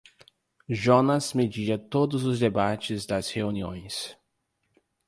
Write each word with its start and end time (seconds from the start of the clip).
Jonas 0.67 1.33
medeia 1.35 1.77
todos 1.77 2.23
os 2.25 2.39
debates 2.39 3.05
das 3.05 3.29
reuniões. 3.29 4.17